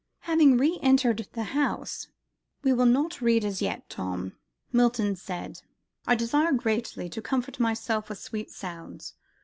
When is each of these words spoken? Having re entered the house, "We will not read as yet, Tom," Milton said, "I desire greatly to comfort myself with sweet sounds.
Having 0.21 0.57
re 0.57 0.79
entered 0.81 1.27
the 1.33 1.43
house, 1.53 2.07
"We 2.63 2.73
will 2.73 2.87
not 2.87 3.21
read 3.21 3.45
as 3.45 3.61
yet, 3.61 3.87
Tom," 3.87 4.33
Milton 4.71 5.15
said, 5.15 5.61
"I 6.07 6.15
desire 6.15 6.53
greatly 6.53 7.07
to 7.09 7.21
comfort 7.21 7.59
myself 7.59 8.09
with 8.09 8.17
sweet 8.17 8.49
sounds. 8.49 9.13